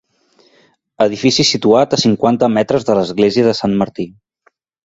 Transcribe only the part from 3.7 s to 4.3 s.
Martí.